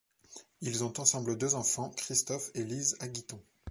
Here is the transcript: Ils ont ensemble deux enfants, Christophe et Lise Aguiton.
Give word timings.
Ils 0.61 0.83
ont 0.83 0.99
ensemble 0.99 1.37
deux 1.37 1.53
enfants, 1.53 1.91
Christophe 1.91 2.49
et 2.55 2.63
Lise 2.63 2.97
Aguiton. 3.01 3.39